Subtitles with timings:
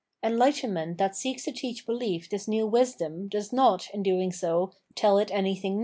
[0.23, 5.19] Enlightenment that seeks to teach belief this new wisdom does not, in doiag so, tell
[5.19, 5.79] it anjrthing new.